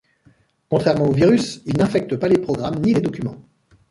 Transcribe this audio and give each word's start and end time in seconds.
Contrairement 0.67 1.05
aux 1.05 1.11
virus, 1.13 1.61
il 1.67 1.77
n'infecte 1.77 2.15
pas 2.15 2.27
les 2.27 2.39
programmes 2.39 2.81
ni 2.81 2.95
les 2.95 3.01
documents. 3.01 3.37